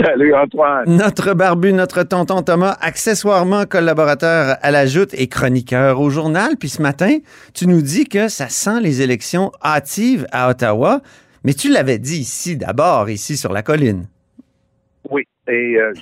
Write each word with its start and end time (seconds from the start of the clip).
Salut 0.00 0.32
Antoine. 0.32 0.84
Notre 0.86 1.34
barbu, 1.34 1.72
notre 1.72 2.04
tonton 2.04 2.42
Thomas, 2.42 2.76
accessoirement 2.80 3.64
collaborateur 3.64 4.56
à 4.62 4.70
la 4.70 4.86
Joute 4.86 5.12
et 5.14 5.26
chroniqueur 5.26 6.00
au 6.00 6.08
journal. 6.08 6.52
Puis 6.58 6.68
ce 6.68 6.80
matin, 6.80 7.18
tu 7.52 7.66
nous 7.66 7.82
dis 7.82 8.08
que 8.08 8.28
ça 8.28 8.48
sent 8.48 8.80
les 8.80 9.02
élections 9.02 9.50
hâtives 9.60 10.24
à 10.30 10.50
Ottawa. 10.50 11.00
Mais 11.42 11.52
tu 11.52 11.68
l'avais 11.68 11.98
dit 11.98 12.20
ici 12.20 12.56
d'abord, 12.56 13.10
ici 13.10 13.36
sur 13.36 13.52
la 13.52 13.62
colline. 13.62 14.06
Oui, 15.10 15.26
et 15.48 15.76
euh, 15.80 15.92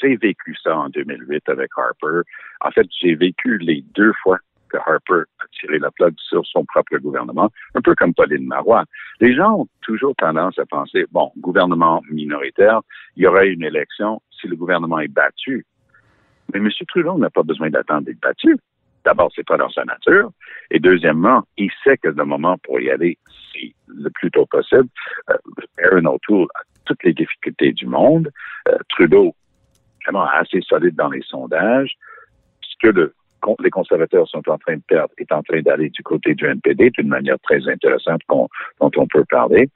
j'ai 0.00 0.14
vécu 0.16 0.54
ça 0.62 0.76
en 0.76 0.88
2008 0.90 1.48
avec 1.48 1.70
Harper. 1.76 2.20
En 2.60 2.70
fait, 2.70 2.86
j'ai 3.02 3.16
vécu 3.16 3.58
les 3.58 3.84
deux 3.96 4.12
fois 4.22 4.38
que 4.68 4.76
Harper 4.76 5.24
tiré 5.60 5.78
la 5.78 5.90
plug 5.90 6.14
sur 6.18 6.44
son 6.46 6.64
propre 6.64 6.96
gouvernement, 6.98 7.50
un 7.74 7.80
peu 7.80 7.94
comme 7.94 8.14
Pauline 8.14 8.46
Marois. 8.46 8.84
Les 9.20 9.34
gens 9.34 9.60
ont 9.60 9.68
toujours 9.82 10.14
tendance 10.16 10.58
à 10.58 10.66
penser, 10.66 11.06
bon, 11.10 11.32
gouvernement 11.38 12.02
minoritaire, 12.10 12.80
il 13.16 13.24
y 13.24 13.26
aura 13.26 13.44
une 13.44 13.62
élection 13.62 14.20
si 14.40 14.48
le 14.48 14.56
gouvernement 14.56 14.98
est 14.98 15.08
battu. 15.08 15.66
Mais 16.52 16.58
M. 16.58 16.68
Trudeau 16.88 17.18
n'a 17.18 17.30
pas 17.30 17.42
besoin 17.42 17.70
d'attendre 17.70 18.02
d'être 18.02 18.20
battu. 18.20 18.56
D'abord, 19.04 19.30
c'est 19.34 19.46
pas 19.46 19.56
dans 19.56 19.68
sa 19.68 19.84
nature. 19.84 20.30
Et 20.70 20.78
deuxièmement, 20.78 21.42
il 21.58 21.70
sait 21.82 21.98
que 21.98 22.08
le 22.08 22.24
moment 22.24 22.56
pour 22.58 22.80
y 22.80 22.90
aller, 22.90 23.18
c'est 23.52 23.74
le 23.86 24.10
plus 24.10 24.30
tôt 24.30 24.46
possible. 24.46 24.88
Euh, 25.30 25.36
Aaron 25.82 26.06
O'Toole 26.06 26.48
a 26.54 26.60
toutes 26.86 27.02
les 27.04 27.12
difficultés 27.12 27.72
du 27.72 27.86
monde. 27.86 28.30
Euh, 28.68 28.78
Trudeau, 28.88 29.34
vraiment 30.04 30.26
assez 30.26 30.60
solide 30.62 30.96
dans 30.96 31.10
les 31.10 31.22
sondages. 31.22 31.94
Ce 32.62 32.74
que 32.80 32.88
le 32.88 33.14
les 33.62 33.70
conservateurs 33.70 34.28
sont 34.28 34.48
en 34.48 34.58
train 34.58 34.76
de 34.76 34.82
perdre 34.86 35.12
est 35.18 35.32
en 35.32 35.42
train 35.42 35.60
d'aller 35.60 35.90
du 35.90 36.02
côté 36.02 36.34
du 36.34 36.46
NPD 36.46 36.90
d'une 36.90 37.08
manière 37.08 37.38
très 37.40 37.66
intéressante 37.68 38.20
dont 38.28 38.48
on 38.80 39.06
peut 39.06 39.24
parler. 39.28 39.68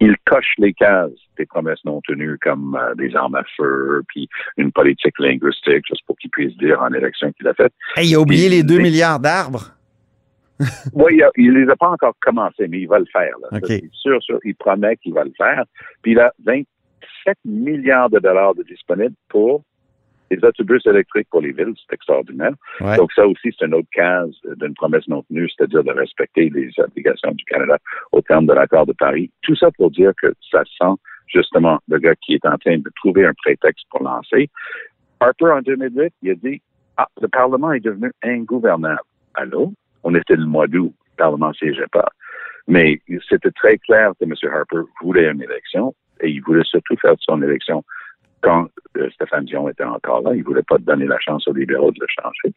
Il 0.00 0.14
coche 0.26 0.54
les 0.58 0.72
cases 0.72 1.10
des 1.36 1.46
promesses 1.46 1.84
non 1.84 2.00
tenues 2.02 2.38
comme 2.38 2.78
euh, 2.80 2.94
des 2.94 3.16
armes 3.16 3.34
à 3.34 3.42
feu, 3.56 4.02
puis 4.06 4.28
une 4.56 4.70
politique 4.70 5.18
linguistique, 5.18 5.84
juste 5.88 6.06
pour 6.06 6.16
qu'il 6.18 6.30
puisse 6.30 6.56
dire 6.56 6.80
en 6.80 6.92
élection 6.92 7.32
qu'il 7.32 7.48
a 7.48 7.54
fait. 7.54 7.72
il 7.96 8.14
a 8.14 8.20
oublié 8.20 8.48
les 8.48 8.62
2 8.62 8.78
milliards 8.78 9.18
d'arbres. 9.18 9.72
oui, 10.92 11.20
il, 11.36 11.52
ne 11.52 11.64
les 11.64 11.70
a 11.70 11.76
pas 11.76 11.88
encore 11.88 12.14
commencés, 12.20 12.66
mais 12.68 12.80
il 12.80 12.88
va 12.88 12.98
le 12.98 13.06
faire. 13.12 13.34
C'est 13.64 13.90
sûr, 13.92 14.22
sûr, 14.22 14.38
il 14.44 14.54
promet 14.54 14.96
qu'il 14.96 15.14
va 15.14 15.24
le 15.24 15.32
faire. 15.36 15.64
Puis 16.02 16.12
il 16.12 16.20
a 16.20 16.32
27 16.44 17.36
milliards 17.44 18.10
de 18.10 18.18
dollars 18.18 18.54
de 18.54 18.62
disponibles 18.64 19.14
pour 19.28 19.62
les 20.30 20.44
autobus 20.44 20.84
électriques 20.86 21.28
pour 21.30 21.40
les 21.40 21.52
villes, 21.52 21.74
c'est 21.76 21.94
extraordinaire. 21.94 22.52
Donc 22.96 23.12
ça 23.12 23.26
aussi, 23.26 23.54
c'est 23.58 23.66
une 23.66 23.74
autre 23.74 23.88
case 23.92 24.34
d'une 24.56 24.74
promesse 24.74 25.06
non 25.08 25.22
tenue, 25.22 25.48
c'est-à-dire 25.48 25.84
de 25.84 25.92
respecter 25.92 26.50
les 26.50 26.70
obligations 26.78 27.32
du 27.32 27.44
Canada 27.44 27.78
au 28.12 28.20
terme 28.20 28.46
de 28.46 28.52
l'accord 28.52 28.86
de 28.86 28.92
Paris. 28.92 29.30
Tout 29.42 29.56
ça 29.56 29.70
pour 29.72 29.90
dire 29.90 30.12
que 30.20 30.32
ça 30.50 30.62
sent 30.64 30.94
justement 31.26 31.78
le 31.88 31.98
gars 31.98 32.14
qui 32.16 32.34
est 32.34 32.46
en 32.46 32.56
train 32.58 32.78
de 32.78 32.90
trouver 32.96 33.24
un 33.26 33.34
prétexte 33.34 33.84
pour 33.90 34.02
lancer. 34.02 34.48
Harper, 35.20 35.50
en 35.50 35.60
2008, 35.62 36.12
il 36.22 36.30
a 36.30 36.34
dit, 36.34 36.62
ah, 36.96 37.08
le 37.20 37.28
Parlement 37.28 37.72
est 37.72 37.80
devenu 37.80 38.10
ingouvernable. 38.22 39.00
Allô? 39.34 39.72
On 40.04 40.14
était 40.14 40.36
le 40.36 40.46
mois 40.46 40.66
d'août, 40.66 40.94
le 41.12 41.16
Parlement 41.16 41.48
ne 41.48 41.54
siégeait 41.54 41.88
pas. 41.92 42.08
Mais 42.66 43.00
c'était 43.28 43.50
très 43.50 43.78
clair 43.78 44.12
que 44.20 44.24
M. 44.24 44.34
Harper 44.52 44.88
voulait 45.02 45.30
une 45.30 45.42
élection 45.42 45.94
et 46.20 46.28
il 46.28 46.42
voulait 46.42 46.64
surtout 46.64 46.96
faire 46.96 47.14
son 47.20 47.42
élection 47.42 47.84
quand 48.42 48.68
euh, 48.96 49.08
Stéphane 49.10 49.44
Dion 49.44 49.68
était 49.68 49.84
encore 49.84 50.22
là. 50.22 50.34
Il 50.34 50.42
voulait 50.42 50.62
pas 50.62 50.78
donner 50.78 51.06
la 51.06 51.18
chance 51.18 51.46
aux 51.48 51.52
libéraux 51.52 51.90
de 51.90 51.98
le 52.00 52.06
changer. 52.22 52.54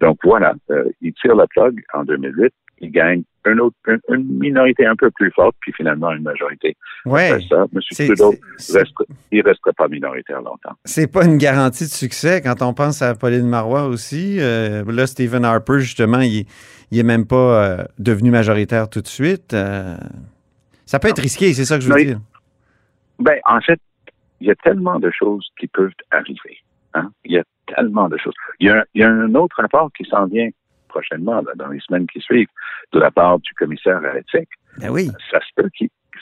Donc 0.00 0.18
voilà, 0.24 0.54
euh, 0.70 0.84
il 1.00 1.12
tire 1.14 1.34
la 1.34 1.46
plug 1.46 1.82
en 1.94 2.04
2008. 2.04 2.52
Il 2.80 2.90
gagne 2.90 3.22
une, 3.46 3.60
autre, 3.60 3.76
une, 4.08 4.38
minorité 4.38 4.86
un 4.86 4.96
peu 4.96 5.10
plus 5.12 5.30
forte, 5.30 5.54
puis 5.60 5.72
finalement 5.72 6.10
une 6.12 6.22
majorité. 6.22 6.76
Ouais. 7.04 7.38
ça. 7.48 7.66
M. 7.72 7.80
Trudeau, 7.90 8.34
reste, 8.74 8.92
il 9.30 9.42
resterait 9.42 9.72
pas 9.76 9.86
minoritaire 9.86 10.40
longtemps. 10.42 10.72
C'est 10.84 11.10
pas 11.10 11.24
une 11.24 11.38
garantie 11.38 11.84
de 11.84 11.90
succès 11.90 12.40
quand 12.42 12.60
on 12.62 12.74
pense 12.74 13.00
à 13.00 13.14
Pauline 13.14 13.46
Marois 13.46 13.86
aussi. 13.86 14.38
Euh, 14.40 14.84
là, 14.90 15.06
Stephen 15.06 15.44
Harper, 15.44 15.78
justement, 15.78 16.20
il, 16.20 16.46
il 16.90 16.98
est 16.98 17.04
même 17.04 17.26
pas 17.26 17.86
devenu 17.98 18.30
majoritaire 18.30 18.88
tout 18.88 19.00
de 19.00 19.08
suite. 19.08 19.52
ça 19.52 20.98
peut 20.98 21.08
être 21.08 21.22
risqué, 21.22 21.52
c'est 21.52 21.64
ça 21.64 21.76
que 21.76 21.84
je 21.84 21.92
veux 21.92 22.04
dire. 22.04 22.18
Ben, 23.20 23.38
en 23.44 23.60
fait, 23.60 23.78
il 24.42 24.48
y 24.48 24.50
a 24.50 24.56
tellement 24.56 24.98
de 24.98 25.10
choses 25.10 25.48
qui 25.58 25.68
peuvent 25.68 25.92
arriver. 26.10 26.58
Hein? 26.94 27.10
Il 27.24 27.32
y 27.32 27.38
a 27.38 27.44
tellement 27.66 28.08
de 28.08 28.16
choses. 28.18 28.34
Il 28.58 28.66
y 28.94 29.02
a, 29.02 29.08
un 29.08 29.34
autre 29.34 29.56
rapport 29.60 29.90
qui 29.96 30.04
s'en 30.04 30.26
vient 30.26 30.50
prochainement, 30.88 31.42
dans 31.56 31.68
les 31.68 31.80
semaines 31.80 32.06
qui 32.06 32.20
suivent, 32.20 32.50
de 32.92 32.98
la 32.98 33.10
part 33.10 33.38
du 33.38 33.54
commissaire 33.54 34.04
à 34.04 34.14
l'éthique. 34.14 34.50
Ben 34.78 34.90
oui. 34.90 35.08
Ça 35.30 35.38
se 35.40 35.48
peut 35.56 35.70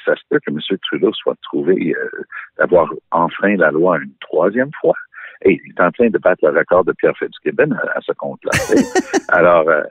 ça 0.04 0.14
se 0.14 0.22
peut 0.30 0.38
que 0.47 0.50
M. 0.50 0.78
Trudeau 0.82 1.12
soit 1.12 1.36
trouvé 1.42 1.94
euh, 1.94 2.25
d'avoir 2.59 2.88
enfreint 3.10 3.56
la 3.56 3.70
loi 3.70 3.98
une 3.98 4.14
troisième 4.20 4.70
fois. 4.80 4.94
Et 5.44 5.60
il 5.64 5.72
est 5.72 5.80
en 5.80 5.91
train 5.91 6.09
de 6.09 6.19
battre 6.19 6.47
le 6.47 6.59
record 6.59 6.84
de 6.84 6.92
Pierre 6.92 7.16
Fitzgibbon 7.19 7.72
à, 7.72 7.98
à 7.98 8.00
ce 8.03 8.12
compte-là. 8.12 8.53
Alors, 9.28 9.69
euh, 9.69 9.80
euh, 9.80 9.84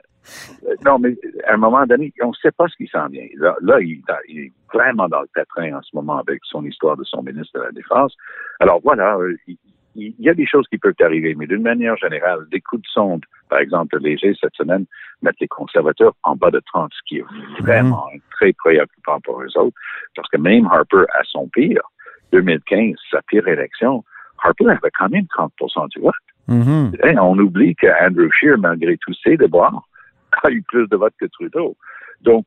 non, 0.84 0.98
mais 0.98 1.16
à 1.46 1.54
un 1.54 1.56
moment 1.56 1.86
donné, 1.86 2.12
on 2.22 2.28
ne 2.28 2.34
sait 2.34 2.50
pas 2.50 2.66
ce 2.68 2.76
qui 2.76 2.86
s'en 2.88 3.08
vient. 3.08 3.26
Là, 3.62 3.80
il, 3.80 4.02
est 4.28 4.52
vraiment 4.72 5.08
dans 5.08 5.20
le 5.20 5.28
pétrin 5.34 5.76
en 5.76 5.82
ce 5.82 5.94
moment 5.94 6.18
avec 6.18 6.40
son 6.44 6.64
histoire 6.64 6.96
de 6.96 7.04
son 7.04 7.22
ministre 7.22 7.58
de 7.58 7.64
la 7.64 7.72
Défense. 7.72 8.14
Alors 8.60 8.80
voilà, 8.82 9.16
euh, 9.16 9.36
il, 9.96 10.14
y 10.18 10.28
a 10.28 10.34
des 10.34 10.46
choses 10.46 10.66
qui 10.68 10.78
peuvent 10.78 10.94
arriver, 11.00 11.34
mais 11.34 11.46
d'une 11.46 11.62
manière 11.62 11.96
générale, 11.96 12.46
des 12.50 12.60
coups 12.60 12.82
de 12.82 12.88
sonde, 12.88 13.24
par 13.48 13.58
exemple, 13.58 13.98
léger 13.98 14.34
cette 14.40 14.54
semaine, 14.54 14.86
mettent 15.22 15.40
les 15.40 15.48
conservateurs 15.48 16.14
en 16.22 16.36
bas 16.36 16.50
de 16.50 16.60
30, 16.72 16.92
ce 16.94 17.00
qui 17.06 17.18
est 17.18 17.24
vraiment 17.60 18.06
mhm. 18.12 18.20
très 18.30 18.52
préoccupant 18.52 19.20
pour 19.20 19.42
eux 19.42 19.58
autres, 19.58 19.76
parce 20.14 20.28
que 20.28 20.38
même 20.38 20.66
Harper, 20.66 21.04
à 21.18 21.22
son 21.24 21.48
pire, 21.48 21.82
2015, 22.32 22.94
sa 23.10 23.20
pire 23.22 23.46
élection, 23.48 24.04
Harper 24.42 24.68
avait 24.68 24.90
quand 24.96 25.08
même 25.08 25.26
30% 25.36 25.88
du 25.90 26.00
vote. 26.00 26.14
Mhm. 26.48 26.92
on 27.20 27.38
oublie 27.38 27.76
que 27.76 27.86
Andrew 28.04 28.28
Scheer, 28.32 28.58
malgré 28.58 28.96
tous 28.98 29.14
ses 29.22 29.36
déboires, 29.36 29.84
a 30.42 30.50
eu 30.50 30.62
plus 30.62 30.88
de 30.88 30.96
votes 30.96 31.14
que 31.18 31.26
Trudeau. 31.26 31.76
Donc, 32.22 32.44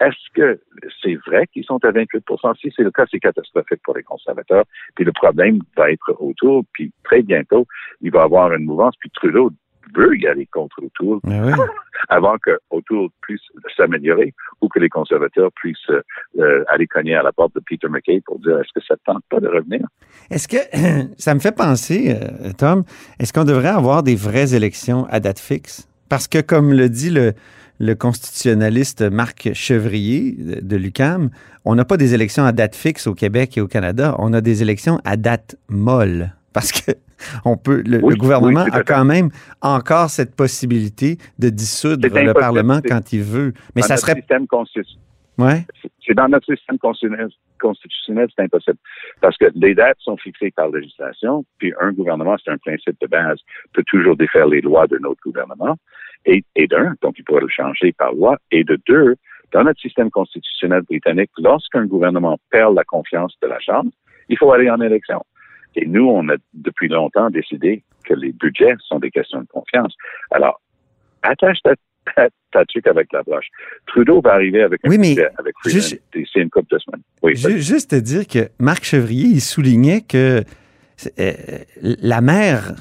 est-ce 0.00 0.32
que 0.34 0.60
c'est 1.02 1.14
vrai 1.26 1.46
qu'ils 1.52 1.64
sont 1.64 1.84
à 1.84 1.90
28 1.92 2.24
Si 2.60 2.72
c'est 2.74 2.82
le 2.82 2.90
cas, 2.90 3.04
c'est 3.10 3.20
catastrophique 3.20 3.80
pour 3.84 3.96
les 3.96 4.02
conservateurs. 4.02 4.64
Puis 4.94 5.04
le 5.04 5.12
problème 5.12 5.60
va 5.76 5.90
être 5.90 6.16
autour, 6.18 6.64
puis 6.72 6.92
très 7.04 7.22
bientôt, 7.22 7.66
il 8.00 8.10
va 8.10 8.20
y 8.20 8.24
avoir 8.24 8.52
une 8.52 8.64
mouvance, 8.64 8.94
puis 8.98 9.10
Trudeau 9.10 9.50
veut 9.94 10.16
y 10.16 10.26
aller 10.26 10.46
contre 10.46 10.76
ah 11.26 11.54
avant 12.08 12.36
que 12.38 12.58
O'Toole 12.70 13.08
puisse 13.20 13.42
s'améliorer 13.76 14.32
ou 14.60 14.68
que 14.68 14.78
les 14.78 14.88
conservateurs 14.88 15.50
puissent 15.54 15.90
euh, 16.38 16.64
aller 16.68 16.86
cogner 16.86 17.14
à 17.14 17.22
la 17.22 17.32
porte 17.32 17.54
de 17.54 17.60
Peter 17.60 17.88
McKay 17.88 18.22
pour 18.24 18.38
dire 18.38 18.58
est-ce 18.58 18.72
que 18.74 18.84
ça 18.86 18.94
ne 18.94 19.12
tente 19.12 19.24
pas 19.28 19.40
de 19.40 19.48
revenir? 19.48 19.86
Est-ce 20.30 20.48
que 20.48 20.56
ça 21.18 21.34
me 21.34 21.40
fait 21.40 21.54
penser, 21.54 22.14
euh, 22.14 22.52
Tom, 22.56 22.84
est-ce 23.18 23.32
qu'on 23.32 23.44
devrait 23.44 23.68
avoir 23.68 24.02
des 24.02 24.16
vraies 24.16 24.54
élections 24.54 25.06
à 25.10 25.20
date 25.20 25.38
fixe? 25.38 25.88
Parce 26.12 26.28
que, 26.28 26.42
comme 26.42 26.74
le 26.74 26.90
dit 26.90 27.08
le, 27.08 27.94
constitutionnaliste 27.94 29.00
Marc 29.00 29.48
Chevrier 29.54 30.36
de 30.60 30.76
l'UCAM, 30.76 31.30
on 31.64 31.74
n'a 31.74 31.86
pas 31.86 31.96
des 31.96 32.12
élections 32.12 32.44
à 32.44 32.52
date 32.52 32.76
fixe 32.76 33.06
au 33.06 33.14
Québec 33.14 33.56
et 33.56 33.62
au 33.62 33.66
Canada, 33.66 34.14
on 34.18 34.34
a 34.34 34.42
des 34.42 34.60
élections 34.60 35.00
à 35.06 35.16
date 35.16 35.56
molle. 35.70 36.34
Parce 36.52 36.70
que 36.70 36.92
on 37.46 37.56
peut, 37.56 37.82
le, 37.86 38.00
gouvernement 38.14 38.66
a 38.70 38.82
quand 38.82 39.06
même 39.06 39.30
encore 39.62 40.10
cette 40.10 40.36
possibilité 40.36 41.16
de 41.38 41.48
dissoudre 41.48 42.06
le 42.06 42.34
Parlement 42.34 42.80
quand 42.86 43.14
il 43.14 43.22
veut. 43.22 43.54
Mais 43.74 43.80
ça 43.80 43.96
serait. 43.96 44.16
Système 44.16 44.46
ouais. 45.38 45.64
C'est 46.06 46.14
dans 46.14 46.28
notre 46.28 46.54
système 46.54 46.78
constitutionnel, 46.78 48.28
c'est 48.34 48.42
impossible. 48.42 48.78
Parce 49.20 49.36
que 49.36 49.46
les 49.54 49.74
dates 49.74 49.98
sont 50.00 50.16
fixées 50.16 50.50
par 50.50 50.68
législation, 50.70 51.44
puis 51.58 51.72
un 51.80 51.92
gouvernement, 51.92 52.36
c'est 52.42 52.50
un 52.50 52.58
principe 52.58 52.96
de 53.00 53.06
base, 53.06 53.38
peut 53.72 53.84
toujours 53.86 54.16
défaire 54.16 54.46
les 54.46 54.60
lois 54.60 54.86
d'un 54.86 55.04
autre 55.04 55.20
gouvernement 55.24 55.76
et, 56.24 56.44
et 56.56 56.66
d'un, 56.66 56.94
donc 57.02 57.14
il 57.18 57.24
pourrait 57.24 57.42
le 57.42 57.48
changer 57.48 57.92
par 57.92 58.12
loi, 58.12 58.38
et 58.50 58.64
de 58.64 58.78
deux, 58.86 59.16
dans 59.52 59.64
notre 59.64 59.80
système 59.80 60.10
constitutionnel 60.10 60.82
britannique, 60.82 61.30
lorsqu'un 61.38 61.86
gouvernement 61.86 62.38
perd 62.50 62.74
la 62.74 62.84
confiance 62.84 63.36
de 63.42 63.48
la 63.48 63.60
Chambre, 63.60 63.90
il 64.28 64.38
faut 64.38 64.52
aller 64.52 64.70
en 64.70 64.80
élection. 64.80 65.22
Et 65.74 65.86
nous, 65.86 66.06
on 66.06 66.28
a 66.28 66.36
depuis 66.54 66.88
longtemps 66.88 67.30
décidé 67.30 67.82
que 68.04 68.14
les 68.14 68.32
budgets 68.32 68.74
sont 68.80 68.98
des 68.98 69.10
questions 69.10 69.40
de 69.40 69.46
confiance. 69.46 69.94
Alors, 70.30 70.60
attache 71.22 71.58
ta, 71.62 71.74
ta, 72.14 72.28
avec 72.90 73.12
la 73.12 73.22
broche. 73.22 73.46
Trudeau 73.86 74.20
va 74.20 74.34
arriver 74.34 74.62
avec 74.62 74.80
un 74.84 74.90
budget 74.90 75.28
avec 75.38 75.54
juste, 75.64 76.00
c'est 76.12 76.40
une 76.40 76.50
couple 76.50 76.74
de 76.74 76.78
semaines. 76.78 77.02
Oui, 77.22 77.36
juste 77.60 77.90
te 77.90 77.96
dire 77.96 78.26
que 78.26 78.48
Marc 78.58 78.84
Chevrier, 78.84 79.26
il 79.28 79.40
soulignait 79.40 80.02
que 80.02 80.42
euh, 81.18 81.32
la 81.82 82.20
mère 82.20 82.74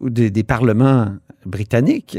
des, 0.00 0.30
des 0.30 0.44
parlements 0.44 1.16
britannique, 1.46 2.18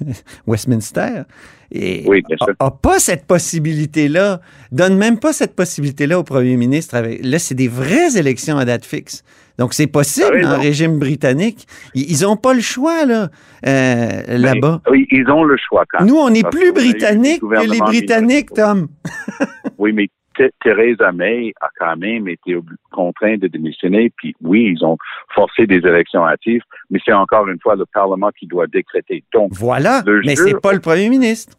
Westminster, 0.46 1.22
et 1.70 2.04
Oui, 2.06 2.22
bien 2.26 2.36
sûr. 2.38 2.54
a, 2.58 2.66
a 2.66 2.70
pas 2.70 2.98
cette 2.98 3.26
possibilité-là, 3.26 4.40
donne 4.70 4.96
même 4.96 5.18
pas 5.18 5.32
cette 5.32 5.54
possibilité-là 5.54 6.18
au 6.18 6.22
premier 6.22 6.56
ministre. 6.56 6.94
Avec, 6.94 7.24
là, 7.24 7.38
c'est 7.38 7.54
des 7.54 7.68
vraies 7.68 8.16
élections 8.16 8.58
à 8.58 8.64
date 8.64 8.84
fixe. 8.84 9.24
Donc, 9.58 9.74
c'est 9.74 9.86
possible 9.86 10.44
en 10.44 10.58
régime 10.58 10.98
britannique. 10.98 11.66
Ils, 11.94 12.10
ils 12.10 12.26
ont 12.26 12.36
pas 12.36 12.54
le 12.54 12.60
choix, 12.60 13.04
là, 13.04 13.28
euh, 13.66 14.22
là-bas. 14.28 14.80
Oui, 14.90 15.06
ils 15.10 15.28
ont 15.30 15.44
le 15.44 15.56
choix 15.56 15.84
quand 15.90 16.00
même. 16.00 16.08
Nous, 16.08 16.16
on 16.18 16.28
est 16.32 16.42
Parce 16.42 16.56
plus 16.56 16.72
britanniques 16.72 17.40
que 17.40 17.70
les 17.70 17.78
Britanniques, 17.78 18.50
Tom. 18.54 18.88
Oui, 19.78 19.92
mais 19.92 20.08
Th- 20.38 20.50
Theresa 20.62 21.12
May 21.12 21.52
a 21.60 21.68
quand 21.78 21.96
même 21.96 22.28
été 22.28 22.56
contrainte 22.92 23.40
de 23.40 23.48
démissionner. 23.48 24.10
Puis 24.16 24.34
oui, 24.40 24.74
ils 24.76 24.84
ont 24.84 24.96
forcé 25.34 25.66
des 25.66 25.78
élections 25.78 26.24
hâtives, 26.26 26.62
mais 26.90 27.00
c'est 27.04 27.12
encore 27.12 27.48
une 27.48 27.58
fois 27.60 27.74
le 27.76 27.84
Parlement 27.92 28.30
qui 28.38 28.46
doit 28.46 28.66
décréter. 28.66 29.24
Donc, 29.34 29.50
Voilà. 29.52 30.02
Mais 30.24 30.36
c'est 30.36 30.60
pas 30.60 30.72
le 30.72 30.80
premier 30.80 31.08
ministre. 31.08 31.56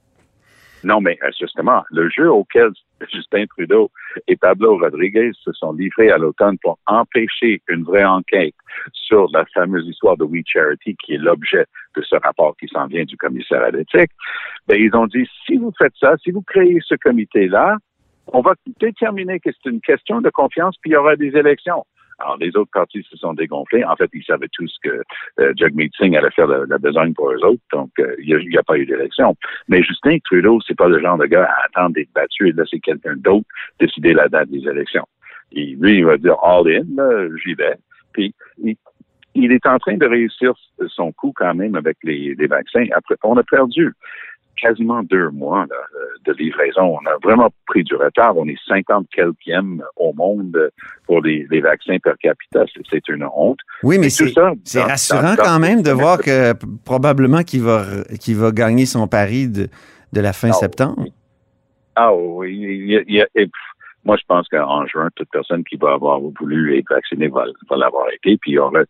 non, 0.83 1.01
mais 1.01 1.17
euh, 1.23 1.29
justement, 1.39 1.83
le 1.91 2.09
jeu 2.09 2.31
auquel 2.31 2.69
Justin 3.11 3.45
Trudeau 3.45 3.91
et 4.27 4.35
Pablo 4.35 4.77
Rodriguez 4.77 5.31
se 5.41 5.51
sont 5.53 5.73
livrés 5.73 6.11
à 6.11 6.17
l'automne 6.17 6.57
pour 6.59 6.79
empêcher 6.87 7.61
une 7.67 7.83
vraie 7.83 8.03
enquête 8.03 8.55
sur 8.91 9.27
la 9.33 9.45
fameuse 9.53 9.87
histoire 9.87 10.17
de 10.17 10.23
We 10.23 10.43
Charity, 10.45 10.95
qui 11.03 11.13
est 11.13 11.17
l'objet 11.17 11.65
de 11.95 12.01
ce 12.01 12.15
rapport 12.15 12.55
qui 12.57 12.67
s'en 12.67 12.87
vient 12.87 13.03
du 13.03 13.17
commissaire 13.17 13.63
à 13.63 13.71
l'éthique, 13.71 14.11
ben, 14.67 14.79
ils 14.79 14.95
ont 14.95 15.07
dit, 15.07 15.27
si 15.45 15.57
vous 15.57 15.71
faites 15.77 15.93
ça, 15.99 16.15
si 16.23 16.31
vous 16.31 16.41
créez 16.41 16.79
ce 16.85 16.95
comité-là, 16.95 17.77
on 18.27 18.41
va 18.41 18.53
déterminer 18.79 19.39
que 19.39 19.49
c'est 19.51 19.69
une 19.69 19.81
question 19.81 20.21
de 20.21 20.29
confiance, 20.29 20.75
puis 20.81 20.91
il 20.91 20.93
y 20.93 20.97
aura 20.97 21.15
des 21.15 21.35
élections. 21.35 21.85
Alors, 22.23 22.37
les 22.37 22.55
autres 22.55 22.71
partis 22.71 23.05
se 23.09 23.17
sont 23.17 23.33
dégonflés. 23.33 23.83
En 23.83 23.95
fait, 23.95 24.09
ils 24.13 24.23
savaient 24.23 24.47
tous 24.51 24.73
que 24.81 25.01
euh, 25.39 25.53
Jagmeet 25.57 25.89
Singh 25.97 26.15
allait 26.15 26.31
faire 26.31 26.47
la, 26.47 26.65
la 26.67 26.77
besogne 26.77 27.13
pour 27.13 27.31
eux 27.31 27.43
autres, 27.45 27.61
donc 27.71 27.91
euh, 27.99 28.15
il 28.19 28.47
n'y 28.49 28.57
a, 28.57 28.63
pas 28.63 28.77
eu 28.77 28.85
d'élection. 28.85 29.35
Mais 29.67 29.83
Justin 29.83 30.17
Trudeau, 30.23 30.59
c'est 30.65 30.77
pas 30.77 30.87
le 30.87 31.01
genre 31.01 31.17
de 31.17 31.25
gars 31.25 31.45
à 31.45 31.65
attendre 31.65 31.95
d'être 31.95 32.13
battu 32.13 32.47
et 32.47 32.53
laisser 32.53 32.79
quelqu'un 32.79 33.15
d'autre 33.17 33.45
décider 33.79 34.13
la 34.13 34.29
date 34.29 34.49
des 34.49 34.65
élections. 34.67 35.05
Et 35.51 35.75
lui, 35.79 35.97
il 35.97 36.05
va 36.05 36.17
dire 36.17 36.37
all 36.41 36.67
in, 36.67 36.85
là, 36.95 37.27
j'y 37.43 37.53
vais. 37.55 37.75
Puis, 38.13 38.33
il, 38.63 38.75
il 39.35 39.51
est 39.51 39.65
en 39.65 39.79
train 39.79 39.97
de 39.97 40.05
réussir 40.05 40.53
son 40.87 41.11
coup 41.11 41.33
quand 41.35 41.53
même 41.53 41.75
avec 41.75 41.97
les, 42.03 42.35
les 42.35 42.47
vaccins. 42.47 42.85
Après, 42.93 43.15
on 43.23 43.37
a 43.37 43.43
perdu 43.43 43.93
quasiment 44.61 45.03
deux 45.03 45.29
mois 45.29 45.65
là, 45.69 45.75
de 46.25 46.33
livraison. 46.33 46.97
On 47.01 47.05
a 47.09 47.17
vraiment 47.21 47.49
pris 47.65 47.83
du 47.83 47.95
retard. 47.95 48.37
On 48.37 48.45
est 48.47 48.57
50 48.67 49.07
quelquième 49.13 49.83
au 49.97 50.13
monde 50.13 50.71
pour 51.05 51.21
les, 51.21 51.45
les 51.51 51.61
vaccins 51.61 51.97
per 52.01 52.13
capita. 52.21 52.63
C'est- 52.89 53.07
une 53.09 53.25
honte. 53.35 53.59
Oui, 53.83 53.97
mais 53.97 54.09
c'est 54.09 54.31
dans- 54.33 54.53
rassurant 54.87 55.35
dans- 55.35 55.43
quand 55.43 55.59
même 55.59 55.81
de 55.81 55.91
voir 55.91 56.19
que 56.19 56.53
probablement 56.85 57.43
qu'il 57.43 57.61
va, 57.63 57.85
qu'il 58.19 58.37
va 58.37 58.51
gagner 58.51 58.85
son 58.85 59.07
pari 59.07 59.47
de, 59.49 59.67
de 60.13 60.21
la 60.21 60.31
fin 60.31 60.49
Ah, 60.51 60.53
septembre. 60.53 61.05
Ah 61.95 62.15
oui, 62.15 62.55
il 62.55 62.89
y 63.13 63.21
a- 63.21 63.27
il 63.35 63.45
pff, 63.45 63.51
moi 64.05 64.17
je 64.17 64.23
pense 64.27 64.47
qu'en 64.49 64.85
juin, 64.87 65.09
toute 65.15 65.29
personne 65.31 65.63
qui 65.63 65.75
va 65.77 65.93
avoir 65.93 66.19
voulu 66.39 66.77
être 66.77 66.89
vaccinée 66.89 67.27
va, 67.27 67.45
va 67.69 67.77
l'avoir 67.77 68.07
été, 68.11 68.37
puis 68.37 68.51
il 68.51 68.55
y 68.55 68.59
aura 68.59 68.81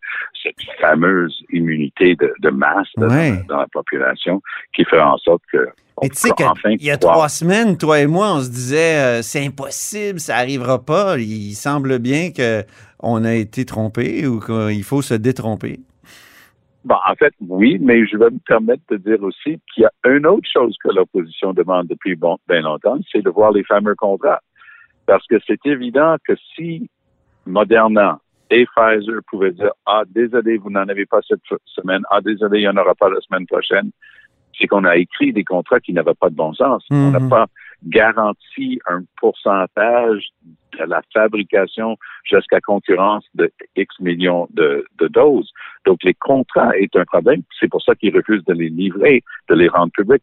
cette 0.42 0.56
fameuse 0.80 1.42
immunité 1.50 2.16
de, 2.16 2.32
de 2.40 2.50
masse 2.50 2.88
Ouais. 2.96 3.32
dans, 3.48 3.54
dans 3.54 3.60
la 3.60 3.66
population 3.68 4.42
qui 4.74 4.84
fait 4.84 5.00
en 5.00 5.16
sorte 5.18 5.42
que 5.52 5.68
Et 6.02 6.08
tu 6.08 6.16
sais 6.16 6.30
peut 6.36 6.44
enfin 6.44 6.76
qu'il 6.76 6.86
y 6.86 6.90
a 6.90 6.96
croire- 6.96 7.14
trois 7.14 7.28
semaines, 7.28 7.76
toi 7.78 8.00
et 8.00 8.06
moi, 8.06 8.34
on 8.34 8.40
se 8.40 8.50
disait 8.50 8.96
euh, 8.96 9.22
c'est 9.22 9.44
impossible, 9.46 10.18
ça 10.20 10.36
arrivera 10.36 10.84
pas. 10.84 11.16
Il 11.18 11.54
semble 11.54 11.98
bien 12.00 12.30
que 12.32 12.64
on 13.00 13.24
a 13.24 13.34
été 13.34 13.64
trompé 13.64 14.26
ou 14.26 14.40
qu'il 14.40 14.82
faut 14.84 15.02
se 15.02 15.14
détromper. 15.14 15.80
Bon, 16.84 16.96
en 17.08 17.14
fait, 17.14 17.32
oui, 17.40 17.78
mais 17.80 18.06
je 18.06 18.16
vais 18.18 18.28
me 18.30 18.38
permettre 18.46 18.82
de 18.90 18.96
dire 18.98 19.22
aussi 19.22 19.58
qu'il 19.72 19.84
y 19.84 19.86
a 19.86 19.90
une 20.10 20.26
autre 20.26 20.48
chose 20.52 20.76
que 20.82 20.90
l'opposition 20.90 21.54
demande 21.54 21.86
depuis 21.86 22.14
bon, 22.14 22.36
bien 22.48 22.60
longtemps, 22.60 22.98
c'est 23.10 23.22
de 23.22 23.30
voir 23.30 23.52
les 23.52 23.64
fameux 23.64 23.94
contrats. 23.94 24.40
Parce 25.06 25.26
que 25.26 25.36
c'est 25.46 25.64
évident 25.66 26.16
que 26.26 26.34
si 26.54 26.88
Moderna 27.46 28.18
et 28.50 28.66
Pfizer 28.66 29.20
pouvaient 29.30 29.52
dire, 29.52 29.72
ah, 29.86 30.02
désolé, 30.08 30.56
vous 30.58 30.70
n'en 30.70 30.88
avez 30.88 31.06
pas 31.06 31.20
cette 31.26 31.40
semaine, 31.66 32.02
ah, 32.10 32.20
désolé, 32.20 32.60
il 32.60 32.62
n'y 32.62 32.68
en 32.68 32.76
aura 32.76 32.94
pas 32.94 33.08
la 33.08 33.20
semaine 33.20 33.46
prochaine, 33.46 33.90
c'est 34.58 34.66
qu'on 34.66 34.84
a 34.84 34.96
écrit 34.96 35.32
des 35.32 35.44
contrats 35.44 35.80
qui 35.80 35.92
n'avaient 35.92 36.14
pas 36.14 36.30
de 36.30 36.36
bon 36.36 36.52
sens. 36.54 36.84
On 36.90 37.10
n'a 37.10 37.18
Mhm. 37.18 37.28
pas 37.28 37.46
garanti 37.86 38.78
un 38.86 39.02
pourcentage 39.18 40.28
de 40.78 40.84
la 40.84 41.02
fabrication 41.12 41.96
jusqu'à 42.24 42.60
concurrence 42.60 43.24
de 43.34 43.50
X 43.76 43.98
millions 44.00 44.46
de, 44.52 44.84
de 44.98 45.08
doses. 45.08 45.50
Donc, 45.84 46.02
les 46.04 46.14
contrats 46.14 46.76
est 46.78 46.94
un 46.96 47.04
problème. 47.04 47.42
C'est 47.58 47.68
pour 47.68 47.82
ça 47.82 47.94
qu'ils 47.94 48.14
refusent 48.14 48.44
de 48.44 48.54
les 48.54 48.68
livrer, 48.70 49.22
de 49.48 49.54
les 49.54 49.68
rendre 49.68 49.92
publics. 49.92 50.22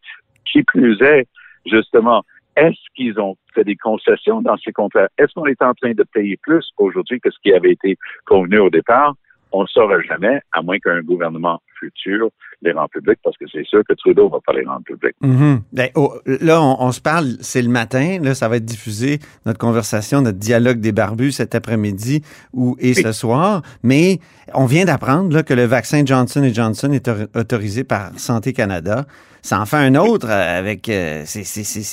Qui 0.52 0.64
plus 0.64 1.02
est, 1.02 1.28
justement, 1.66 2.24
est-ce 2.56 2.80
qu'ils 2.96 3.20
ont 3.20 3.36
fait 3.54 3.64
des 3.64 3.76
concessions 3.76 4.42
dans 4.42 4.58
ces 4.58 4.72
contrats? 4.72 5.08
Est-ce 5.18 5.34
qu'on 5.34 5.46
est 5.46 5.62
en 5.62 5.74
train 5.74 5.94
de 5.94 6.04
payer 6.04 6.38
plus 6.38 6.70
aujourd'hui 6.78 7.20
que 7.20 7.32
ce 7.32 7.38
qui 7.44 7.54
avait 7.54 7.72
été 7.72 7.98
convenu 8.26 8.60
au 8.60 8.70
départ? 8.70 9.16
On 9.52 9.64
ne 9.64 9.68
saura 9.68 10.02
jamais, 10.02 10.42
à 10.52 10.62
moins 10.62 10.80
qu'un 10.80 11.02
gouvernement 11.02 11.62
futur 11.82 12.30
les 12.62 12.72
rend 12.74 12.88
publics, 12.88 13.18
parce 13.24 13.36
que 13.38 13.46
c'est 13.52 13.66
sûr 13.66 13.82
que 13.90 13.94
Trudeau 13.94 14.30
va 14.30 14.38
pas 14.46 14.54
les 14.54 14.64
rendre 14.64 14.84
publics. 14.84 15.16
Mhm. 15.22 15.62
Ben, 15.74 15.90
oh, 15.96 16.14
là, 16.28 16.62
on, 16.62 16.78
on 16.80 16.92
se 16.92 17.02
parle, 17.02 17.26
c'est 17.42 17.62
le 17.64 17.70
matin. 17.70 18.20
Là, 18.22 18.36
ça 18.36 18.48
va 18.48 18.58
être 18.58 18.66
diffusé, 18.66 19.18
notre 19.48 19.58
conversation, 19.58 20.22
notre 20.22 20.38
dialogue 20.38 20.80
des 20.80 20.92
barbus 20.92 21.32
cet 21.32 21.56
après-midi 21.56 22.22
ou, 22.54 22.78
et 22.80 22.94
ce 22.94 23.12
soir. 23.12 23.64
Mais 23.82 24.20
on 24.54 24.66
vient 24.68 24.86
d'apprendre 24.86 25.42
que 25.42 25.54
le 25.56 25.64
vaccin 25.66 26.06
Johnson 26.06 26.48
Johnson 26.54 26.92
est 26.92 27.08
au- 27.08 27.40
autorisé 27.40 27.84
par 27.84 28.12
Santé 28.20 28.54
Canada. 28.54 29.06
Ça 29.44 29.60
en 29.60 29.66
fait 29.66 29.78
un 29.78 29.96
autre 29.96 30.28
euh, 30.30 30.60
avec. 30.60 30.88
euh, 30.88 31.24
c'est- 31.26 31.42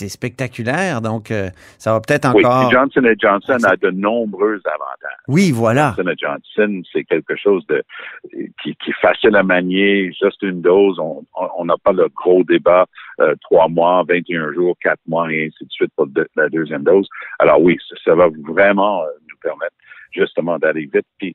spectaculaire. 0.09 1.01
Donc, 1.01 1.31
euh, 1.31 1.49
ça 1.79 1.93
va 1.93 2.01
peut-être 2.01 2.31
Oui, 2.35 2.45
encore. 2.45 2.69
puis 2.69 2.77
Johnson 2.77 3.03
Johnson 3.19 3.57
a 3.67 3.77
de 3.77 3.91
nombreux 3.91 4.61
avantages. 4.67 5.19
Oui, 5.29 5.51
voilà. 5.51 5.95
Johnson 5.97 6.13
Johnson, 6.21 6.83
c'est 6.93 7.05
quelque 7.05 7.37
chose 7.37 7.65
de 7.69 7.83
qui, 8.63 8.77
qui 8.85 8.91
est 8.91 9.01
facile 9.01 9.35
à 9.37 9.43
manier, 9.43 9.78
juste 10.07 10.43
une 10.43 10.61
dose. 10.63 10.99
On 11.01 11.65
n'a 11.65 11.77
pas 11.83 11.93
le 11.93 12.09
gros 12.15 12.43
débat 12.45 12.87
euh, 13.21 13.35
trois 13.43 13.69
mois, 13.69 14.05
21 14.09 14.53
jours, 14.53 14.77
quatre 14.83 15.01
mois 15.07 15.31
et 15.33 15.47
ainsi 15.47 15.65
de 15.65 15.71
suite 15.71 15.93
pour 15.97 16.07
de- 16.07 16.29
la 16.37 16.49
deuxième 16.49 16.85
dose. 16.85 17.09
Alors 17.39 17.61
oui, 17.61 17.77
ça, 17.89 17.97
ça 18.05 18.15
va 18.15 18.29
vraiment 18.49 19.03
euh, 19.03 19.07
nous 19.29 19.37
permettre 19.43 19.75
justement 20.13 20.59
d'aller 20.59 20.89
vite. 20.93 21.07
Puis, 21.19 21.35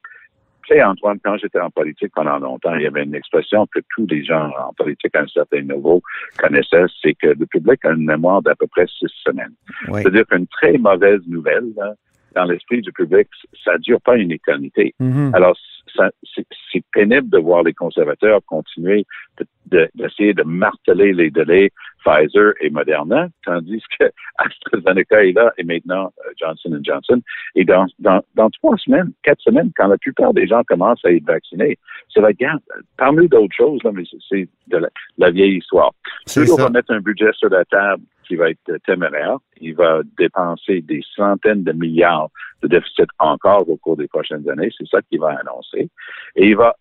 tu 0.65 0.73
sais, 0.75 0.81
Antoine, 0.83 1.19
quand 1.23 1.35
j'étais 1.37 1.59
en 1.59 1.69
politique 1.69 2.11
pendant 2.15 2.39
longtemps, 2.39 2.73
il 2.75 2.83
y 2.83 2.87
avait 2.87 3.03
une 3.03 3.15
expression 3.15 3.67
que 3.67 3.79
tous 3.93 4.07
les 4.09 4.23
gens 4.23 4.49
en 4.67 4.73
politique 4.73 5.13
à 5.15 5.21
un 5.21 5.27
certain 5.27 5.61
niveau 5.61 6.01
connaissaient, 6.39 6.85
c'est 7.01 7.13
que 7.15 7.27
le 7.27 7.45
public 7.45 7.83
a 7.85 7.91
une 7.91 8.05
mémoire 8.05 8.41
d'à 8.41 8.55
peu 8.55 8.67
près 8.67 8.85
six 8.87 9.11
semaines. 9.25 9.53
Oui. 9.89 10.01
C'est-à-dire 10.01 10.25
qu'une 10.25 10.47
très 10.47 10.77
mauvaise 10.77 11.19
nouvelle, 11.27 11.67
là, 11.75 11.93
dans 12.35 12.45
l'esprit 12.45 12.81
du 12.81 12.91
public, 12.93 13.27
ça 13.63 13.77
dure 13.77 14.01
pas 14.01 14.15
une 14.15 14.31
éternité. 14.31 14.95
Mhm. 14.99 15.31
Alors, 15.35 15.55
ça- 15.55 15.72
c'est 15.95 16.45
c'est 16.71 16.83
pénible 16.91 17.29
de 17.29 17.37
voir 17.37 17.63
les 17.63 17.73
conservateurs 17.73 18.41
continuer 18.47 19.05
de- 19.39 19.45
de- 19.67 19.89
d'essayer 19.95 20.33
de, 20.33 20.43
marteler 20.43 21.13
les 21.13 21.29
délais 21.29 21.71
Pfizer 22.03 22.53
et 22.61 22.69
Moderna, 22.69 23.27
tandis 23.45 23.81
que 23.99 24.05
AstraZeneca 24.37 25.23
est 25.25 25.31
là 25.33 25.53
et 25.57 25.63
maintenant 25.63 26.11
euh, 26.25 26.31
Johnson 26.39 26.79
Johnson. 26.83 27.21
Et 27.55 27.63
dans, 27.63 27.85
dans, 27.99 28.21
dans 28.35 28.49
trois 28.49 28.75
semaines, 28.77 29.11
quatre 29.23 29.41
semaines, 29.41 29.71
quand 29.77 29.87
la 29.87 29.97
plupart 29.97 30.33
des 30.33 30.47
gens 30.47 30.63
commencent 30.63 31.03
à 31.05 31.11
être 31.11 31.25
vaccinés, 31.25 31.77
c'est 32.13 32.21
la 32.21 32.33
garde. 32.33 32.61
Parmi 32.97 33.27
d'autres 33.27 33.55
choses, 33.55 33.81
là, 33.83 33.91
mais 33.93 34.03
c'est- 34.29 34.49
de 34.67 34.77
la, 34.77 34.89
la 35.17 35.31
vieille 35.31 35.57
histoire. 35.57 35.91
C'est 36.25 36.41
Trudeau 36.41 36.57
ça. 36.57 36.63
va 36.63 36.69
mettre 36.69 36.91
un 36.91 36.99
budget 36.99 37.31
sur 37.33 37.49
la 37.49 37.63
table 37.65 38.03
qui 38.27 38.35
va 38.35 38.49
être 38.49 38.77
téméraire. 38.85 39.37
Il 39.59 39.75
va 39.75 40.01
dépenser 40.17 40.81
des 40.81 41.01
centaines 41.15 41.63
de 41.63 41.71
milliards 41.71 42.29
de 42.61 42.67
déficit 42.67 43.07
encore 43.19 43.67
au 43.69 43.77
cours 43.77 43.97
des 43.97 44.07
prochaines 44.07 44.49
années. 44.49 44.69
C'est 44.77 44.87
ça 44.87 45.01
qu'il 45.01 45.19
va 45.19 45.37
annoncer. 45.39 45.89
Et 46.35 46.47
il 46.47 46.55
va 46.55 46.75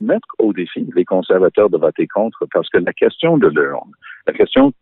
mettre 0.00 0.28
au 0.38 0.52
défi 0.52 0.86
les 0.94 1.04
conservateurs 1.04 1.70
de 1.70 1.78
voter 1.78 2.06
contre 2.06 2.46
parce 2.52 2.68
que 2.68 2.78
la 2.78 2.92
question 2.92 3.36
de 3.38 3.48
l'urne, 3.48 3.92
la 4.26 4.32
question 4.32 4.72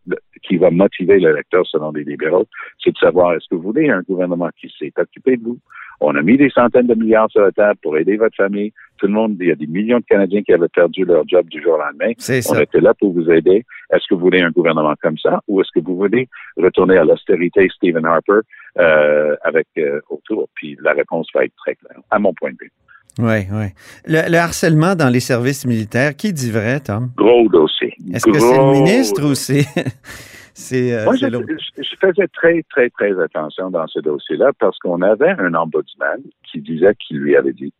qui 0.47 0.57
va 0.57 0.71
motiver 0.71 1.19
l'électeur 1.19 1.65
selon 1.67 1.91
les 1.91 2.03
libéraux, 2.03 2.45
c'est 2.83 2.91
de 2.91 2.97
savoir 2.97 3.33
est-ce 3.33 3.47
que 3.49 3.55
vous 3.55 3.61
voulez 3.61 3.89
un 3.89 4.01
gouvernement 4.01 4.49
qui 4.59 4.71
s'est 4.79 4.93
occupé 4.97 5.37
de 5.37 5.43
vous? 5.43 5.57
On 5.99 6.15
a 6.15 6.21
mis 6.21 6.37
des 6.37 6.49
centaines 6.51 6.85
de 6.87 6.93
milliards 6.93 7.29
sur 7.31 7.41
la 7.41 7.51
table 7.51 7.79
pour 7.81 7.97
aider 7.97 8.17
votre 8.17 8.35
famille. 8.35 8.71
Tout 8.99 9.07
le 9.07 9.13
monde, 9.13 9.35
il 9.39 9.47
y 9.47 9.51
a 9.51 9.55
des 9.55 9.65
millions 9.65 9.97
de 9.97 10.05
Canadiens 10.05 10.43
qui 10.43 10.53
avaient 10.53 10.67
perdu 10.67 11.05
leur 11.05 11.27
job 11.27 11.47
du 11.49 11.61
jour 11.61 11.73
au 11.73 11.77
lendemain. 11.77 12.13
C'est 12.19 12.37
On 12.49 12.53
ça. 12.53 12.61
était 12.63 12.81
là 12.81 12.93
pour 12.93 13.13
vous 13.13 13.29
aider. 13.31 13.65
Est-ce 13.91 14.03
que 14.07 14.13
vous 14.13 14.21
voulez 14.21 14.41
un 14.41 14.51
gouvernement 14.51 14.93
comme 15.01 15.17
ça 15.17 15.41
ou 15.47 15.59
est-ce 15.59 15.69
que 15.73 15.83
vous 15.83 15.95
voulez 15.95 16.27
retourner 16.55 16.97
à 16.97 17.03
l'austérité 17.03 17.67
Stephen 17.75 18.05
Harper 18.05 18.41
euh, 18.77 19.35
avec 19.43 19.67
euh, 19.79 19.99
autour? 20.09 20.47
Puis 20.53 20.77
la 20.81 20.93
réponse 20.93 21.27
va 21.33 21.45
être 21.45 21.55
très 21.57 21.75
claire, 21.75 21.99
à 22.11 22.19
mon 22.19 22.33
point 22.33 22.51
de 22.51 22.57
vue. 22.61 22.71
Oui, 23.19 23.47
oui. 23.51 23.65
Le, 24.05 24.29
le 24.31 24.37
harcèlement 24.37 24.93
dans 24.93 25.09
les 25.09 25.19
services 25.19 25.65
militaires, 25.65 26.15
qui 26.15 26.31
dit 26.31 26.51
vrai, 26.51 26.79
Tom? 26.79 27.09
Gros 27.17 27.49
dossier. 27.49 27.91
Est-ce 28.13 28.25
que 28.27 28.37
c'est 28.37 28.57
le 28.57 28.73
ministre 28.73 29.23
ou 29.25 29.33
c'est 29.33 29.65
c'est 30.57 30.93
euh, 30.93 31.05
Moi, 31.05 31.15
je, 31.15 31.27
je- 31.27 31.83
je 31.83 31.95
faisais 31.99 32.27
très, 32.29 32.63
très, 32.63 32.89
très 32.89 33.19
attention 33.21 33.69
dans 33.69 33.87
ce 33.87 33.99
dossier-là 33.99 34.51
parce 34.59 34.77
qu'on 34.79 35.01
avait 35.01 35.35
un 35.37 35.53
ombudsman 35.53 36.21
qui 36.49 36.61
disait 36.61 36.95
qu'il 36.95 37.17
lui 37.19 37.35
avait 37.35 37.53
dit. 37.53 37.73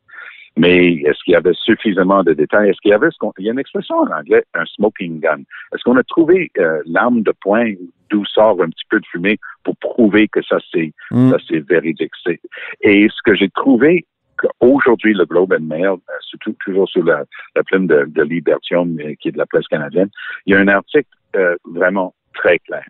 Mais 0.55 0.93
est-ce 0.95 1.23
qu'il 1.23 1.33
y 1.33 1.35
avait 1.35 1.53
suffisamment 1.53 2.23
de 2.23 2.33
détails? 2.33 2.69
Est-ce 2.69 2.81
qu'il 2.81 2.89
y 2.91 2.93
avait 2.93 3.11
ce 3.11 3.17
qu'on, 3.19 3.31
il 3.37 3.45
y 3.45 3.49
a 3.49 3.51
une 3.51 3.59
expression 3.59 3.95
en 3.97 4.07
anglais, 4.11 4.43
un 4.55 4.65
smoking 4.65 5.19
gun. 5.19 5.39
Est-ce 5.73 5.83
qu'on 5.83 5.97
a 5.97 6.03
trouvé 6.03 6.51
euh, 6.57 6.81
l'arme 6.87 7.21
de 7.21 7.31
poing 7.41 7.73
d'où 8.09 8.25
sort 8.25 8.59
un 8.61 8.69
petit 8.69 8.85
peu 8.89 8.99
de 8.99 9.05
fumée 9.05 9.37
pour 9.63 9.75
prouver 9.77 10.27
que 10.27 10.41
ça 10.43 10.57
c'est, 10.71 10.93
Mm. 11.11 11.29
ça 11.31 11.37
c'est 11.47 11.59
véridique? 11.59 12.11
C'est- 12.23 12.41
Et 12.81 13.07
ce 13.09 13.21
que 13.23 13.35
j'ai 13.35 13.49
trouvé 13.49 14.05
qu'aujourd'hui, 14.39 15.13
le 15.13 15.25
Globe 15.25 15.53
and 15.53 15.61
Mail, 15.63 15.85
euh, 15.85 16.17
surtout 16.21 16.55
toujours 16.65 16.87
sur 16.89 17.03
la, 17.03 17.23
la 17.55 17.63
plume 17.63 17.85
de, 17.87 18.05
de 18.07 18.23
Libertium, 18.23 18.97
qui 19.19 19.29
est 19.29 19.31
de 19.31 19.37
la 19.37 19.45
presse 19.45 19.67
canadienne, 19.67 20.09
il 20.45 20.53
y 20.53 20.55
a 20.55 20.59
un 20.59 20.67
article 20.67 21.09
euh, 21.35 21.55
vraiment 21.65 22.13
très 22.37 22.59
clair 22.59 22.85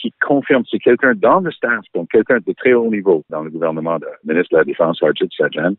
qui 0.00 0.12
confirme, 0.24 0.62
c'est 0.70 0.78
quelqu'un 0.78 1.14
dans 1.16 1.40
le 1.40 1.50
staff, 1.50 1.84
donc 1.92 2.08
quelqu'un 2.12 2.38
de 2.46 2.52
très 2.52 2.72
haut 2.72 2.88
niveau 2.88 3.24
dans 3.30 3.42
le 3.42 3.50
gouvernement, 3.50 3.98
le 3.98 4.32
ministre 4.32 4.52
de 4.54 4.58
la 4.58 4.64
Défense, 4.64 5.02
Arjit 5.02 5.28
Sajjan, 5.36 5.74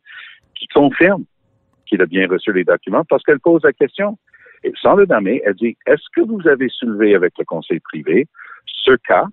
qui 0.55 0.67
confirme 0.67 1.23
qu'il 1.85 2.01
a 2.01 2.05
bien 2.05 2.27
reçu 2.27 2.51
les 2.51 2.65
documents 2.65 3.05
parce 3.05 3.23
qu'elle 3.23 3.39
pose 3.39 3.61
la 3.63 3.71
question. 3.71 4.17
Et 4.65 4.73
sans 4.81 4.95
le 4.95 5.05
nommer, 5.05 5.41
elle 5.45 5.53
dit, 5.53 5.77
est-ce 5.87 6.03
que 6.13 6.19
vous 6.19 6.45
avez 6.49 6.67
soulevé 6.67 7.15
avec 7.15 7.31
le 7.39 7.45
conseil 7.45 7.79
privé 7.79 8.27
ce 8.65 8.91
cas 9.07 9.25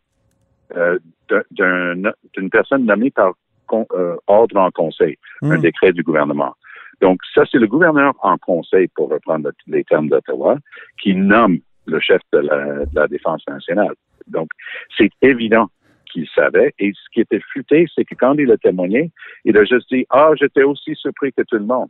euh, 0.77 0.99
d'un- 1.29 1.97
d'un- 1.97 2.13
d'une 2.35 2.51
personne 2.51 2.85
nommée 2.87 3.11
par 3.11 3.33
con- 3.67 3.87
euh, 3.93 4.15
ordre 4.29 4.57
en 4.57 4.71
conseil, 4.71 5.17
un 5.43 5.59
Mm. 5.59 5.63
décret 5.63 5.93
du 5.93 6.05
gouvernement? 6.05 6.55
Donc, 7.01 7.19
ça, 7.35 7.43
c'est 7.51 7.59
le 7.59 7.67
gouverneur 7.67 8.15
en 8.23 8.39
conseil, 8.39 8.87
pour 8.95 9.11
reprendre 9.11 9.51
les 9.67 9.83
termes 9.83 10.09
d'Ottawa, 10.09 10.59
qui 11.03 11.13
nomme 11.15 11.59
le 11.87 12.01
chef 12.01 12.21
de 12.33 12.39
la, 12.39 12.85
de 12.85 12.95
la 12.95 13.09
Défense 13.09 13.43
nationale. 13.49 13.95
Donc, 14.27 14.49
c'est 14.97 15.11
évident 15.23 15.69
qu'il 16.13 16.27
savait. 16.35 16.75
Et 16.79 16.93
ce 16.93 17.11
qui 17.13 17.21
était 17.21 17.41
futé, 17.53 17.87
c'est 17.95 18.05
que 18.05 18.15
quand 18.15 18.35
il 18.35 18.51
a 18.51 18.57
témoigné, 18.57 19.11
il 19.45 19.57
a 19.57 19.65
juste 19.65 19.89
dit, 19.93 20.07
ah, 20.11 20.31
j'étais 20.39 20.63
aussi 20.63 20.95
surpris 20.95 21.33
que 21.33 21.43
tout 21.43 21.57
le 21.57 21.65
monde. 21.65 21.89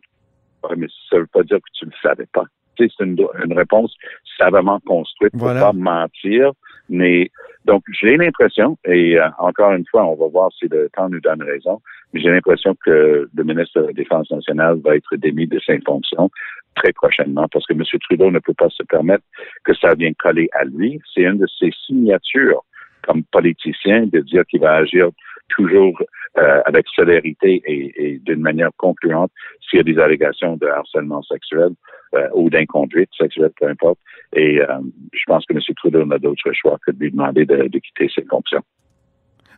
Ouais, 0.65 0.77
mais 0.77 0.87
ça 1.11 1.19
veut 1.19 1.27
pas 1.27 1.43
dire 1.43 1.59
que 1.59 1.71
tu 1.75 1.87
ne 1.87 1.91
le 1.91 1.97
savais 2.03 2.27
pas. 2.33 2.45
C'est 2.79 2.91
une, 3.01 3.17
une 3.45 3.57
réponse 3.57 3.95
savamment 4.37 4.81
construite 4.81 5.33
pour 5.33 5.41
Voilà. 5.43 5.61
pas 5.61 5.73
mentir. 5.73 6.53
Mais 6.89 7.31
donc, 7.65 7.83
j'ai 8.01 8.17
l'impression, 8.17 8.79
et 8.85 9.19
euh, 9.19 9.29
encore 9.39 9.73
une 9.73 9.85
fois, 9.87 10.05
on 10.05 10.15
va 10.15 10.29
voir 10.29 10.51
si 10.53 10.69
le 10.69 10.89
temps 10.95 11.09
nous 11.09 11.21
donne 11.21 11.43
raison, 11.43 11.81
mais 12.13 12.21
j'ai 12.21 12.31
l'impression 12.31 12.77
que 12.85 13.29
le 13.35 13.45
ministre 13.45 13.81
de 13.81 13.87
la 13.89 13.93
Défense 13.93 14.31
nationale 14.31 14.79
va 14.85 14.97
être 14.97 15.17
démis 15.17 15.47
de 15.49 15.59
ses 15.59 15.81
fonctions 15.81 16.31
très 16.77 16.93
prochainement 16.93 17.49
parce 17.51 17.67
que 17.67 17.73
M. 17.73 17.83
Trudeau 18.01 18.31
ne 18.31 18.39
peut 18.39 18.55
pas 18.55 18.69
se 18.71 18.83
permettre 18.85 19.25
que 19.65 19.75
ça 19.75 19.95
vienne 19.95 20.15
coller 20.15 20.49
à 20.53 20.65
lui. 20.65 21.01
C'est 21.13 21.23
une 21.23 21.39
de 21.39 21.47
ses 21.59 21.73
signatures 21.87 22.63
comme 23.03 23.25
politicien 23.25 24.07
de 24.07 24.21
dire 24.21 24.45
qu'il 24.47 24.61
va 24.61 24.75
agir 24.77 25.09
toujours 25.49 26.01
euh, 26.39 26.61
avec 26.65 26.87
célérité 26.95 27.63
et, 27.67 28.21
d'une 28.25 28.41
manière 28.41 28.71
concluante 28.77 29.31
s'il 29.61 29.79
y 29.79 29.81
a 29.81 29.85
des 29.85 29.99
allégations 29.99 30.57
de 30.57 30.67
harcèlement 30.67 31.23
sexuel 31.23 31.71
euh, 32.15 32.29
ou 32.35 32.51
d'inconduite 32.51 33.11
sexuelle, 33.17 33.53
peu 33.59 33.69
importe. 33.69 33.99
Et 34.35 34.61
euh, 34.61 34.67
je 35.13 35.23
pense 35.27 35.47
que 35.47 35.55
M. 35.55 35.61
Trudeau 35.77 36.05
n'a 36.05 36.19
d'autre 36.19 36.53
choix 36.53 36.79
que 36.85 36.93
de 36.93 36.99
lui 36.99 37.11
demander 37.11 37.47
de, 37.47 37.69
de 37.69 37.79
quitter 37.79 38.09
ses 38.15 38.25
fonctions. 38.25 38.63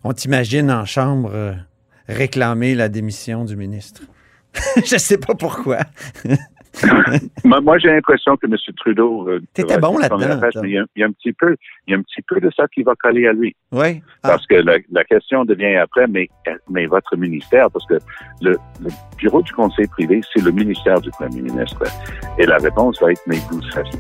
On 0.05 0.13
t'imagine 0.13 0.71
en 0.71 0.85
chambre 0.85 1.57
réclamer 2.07 2.75
la 2.75 2.89
démission 2.89 3.45
du 3.45 3.57
ministre. 3.57 4.03
Je 4.77 4.97
sais 4.97 5.19
pas 5.19 5.35
pourquoi. 5.35 5.79
moi, 7.45 7.79
j'ai 7.79 7.89
l'impression 7.89 8.37
que 8.37 8.47
M. 8.47 8.57
Trudeau. 8.77 9.29
euh, 9.29 9.41
T'étais 9.55 9.79
bon 9.79 9.99
là-dedans, 9.99 10.19
il 10.65 10.71
y, 10.71 11.03
a, 11.03 11.07
un 11.07 11.13
petit 11.13 11.33
peu, 11.33 11.57
il 11.87 11.93
y 11.93 11.95
a 11.95 11.99
un 11.99 12.03
petit 12.03 12.23
peu 12.23 12.41
de 12.41 12.51
ça 12.57 12.67
qui 12.69 12.83
va 12.83 12.95
coller 12.95 13.27
à 13.27 13.33
lui. 13.33 13.55
Oui. 13.73 14.03
Ah, 14.23 14.29
Parce 14.31 14.47
que 14.47 14.55
la, 14.57 14.77
la 14.93 15.05
question 15.05 15.45
devient 15.45 15.77
après, 15.77 16.07
mais, 16.07 16.29
mais 16.71 16.87
votre 16.87 17.17
ministère, 17.17 17.71
parce 17.71 17.87
que 17.87 17.95
le, 18.43 18.57
le 18.81 18.91
bureau 19.17 19.43
du 19.43 19.53
conseil 19.53 19.87
privé, 19.89 20.21
c'est 20.35 20.43
le 20.43 20.51
ministère 20.51 21.01
du 21.01 21.11
premier 21.11 21.43
ministre. 21.43 21.83
Et 22.39 22.47
la 22.47 22.59
réponse 22.59 23.01
va 23.01 23.13
être, 23.13 23.23
mais 23.27 23.37
vous 23.51 23.63
saviez. 23.71 23.93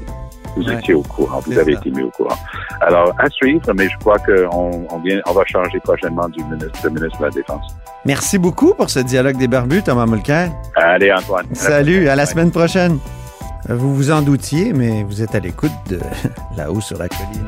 Vous 0.56 0.64
Ouais. 0.66 0.74
étiez 0.74 0.94
au 0.94 1.02
courant, 1.02 1.38
vous 1.40 1.56
avez 1.58 1.74
ça. 1.74 1.80
été 1.80 1.90
mis 1.90 2.02
au 2.02 2.10
courant. 2.10 2.34
Alors, 2.80 3.12
à 3.18 3.28
suivre, 3.30 3.72
mais 3.74 3.88
je 3.88 3.96
crois 3.98 4.18
qu'on 4.18 4.86
on 4.90 4.98
vient, 5.00 5.20
on 5.26 5.32
va 5.32 5.44
changer 5.44 5.78
prochainement 5.80 6.28
du 6.30 6.42
ministre, 6.44 6.90
ministre 6.90 7.18
de 7.18 7.24
la 7.24 7.30
Défense. 7.30 7.76
Merci 8.04 8.38
beaucoup 8.38 8.74
pour 8.74 8.90
ce 8.90 9.00
dialogue 9.00 9.36
des 9.36 9.48
barbus, 9.48 9.82
Thomas 9.82 10.06
Mulcair. 10.06 10.50
Allez, 10.74 11.12
Antoine. 11.12 11.46
Salut, 11.52 12.08
à 12.08 12.16
la 12.16 12.26
semaine 12.26 12.50
prochaine. 12.50 12.98
Vous 13.68 13.94
vous 13.94 14.10
en 14.10 14.22
doutiez, 14.22 14.72
mais 14.72 15.02
vous 15.02 15.20
êtes 15.20 15.34
à 15.34 15.40
l'écoute 15.40 15.72
de 15.88 15.98
là-haut 16.56 16.80
sur 16.80 16.96
la 16.98 17.08
colline. 17.08 17.46